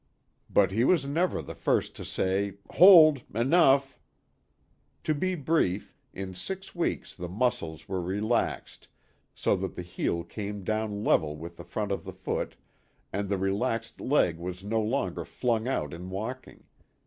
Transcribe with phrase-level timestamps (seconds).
[0.49, 3.99] But he was never the first to say," Hold enough!"
[5.03, 8.87] To be brief, in six weeks the muscles were re laxed
[9.35, 12.55] so that the heel came down level with the front of the foot
[13.13, 14.87] and the relaxed leg was no THE GOOD SAMARITAN.
[14.87, 16.63] l8l longer flung out in walking.